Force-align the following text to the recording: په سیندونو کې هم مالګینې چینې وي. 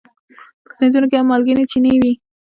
په 0.65 0.73
سیندونو 0.79 1.07
کې 1.09 1.17
هم 1.19 1.27
مالګینې 1.29 1.63
چینې 1.71 1.93
وي. 2.01 2.13